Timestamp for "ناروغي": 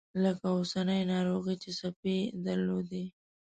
1.11-1.55